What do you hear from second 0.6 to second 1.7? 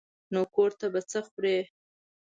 ته به څه خورې.